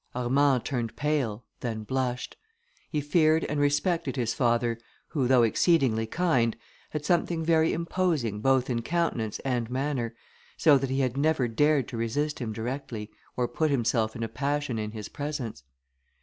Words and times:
Armand 0.15 0.65
turned 0.65 0.95
pale, 0.95 1.45
then 1.59 1.83
blushed; 1.83 2.35
he 2.89 2.99
feared 3.01 3.43
and 3.45 3.59
respected 3.59 4.15
his 4.15 4.33
father, 4.33 4.79
who, 5.09 5.27
though 5.27 5.43
exceedingly 5.43 6.07
kind, 6.07 6.57
had 6.89 7.05
something 7.05 7.45
very 7.45 7.71
imposing 7.71 8.41
both 8.41 8.67
in 8.67 8.81
countenance 8.81 9.37
and 9.45 9.69
manner, 9.69 10.15
so 10.57 10.75
that 10.79 10.89
he 10.89 11.01
had 11.01 11.17
never 11.17 11.47
dared 11.47 11.87
to 11.87 11.97
resist 11.97 12.39
him 12.39 12.51
directly, 12.51 13.11
or 13.37 13.47
put 13.47 13.69
himself 13.69 14.15
in 14.15 14.23
a 14.23 14.27
passion 14.27 14.79
in 14.79 14.89
his 14.89 15.07
presence. 15.07 15.61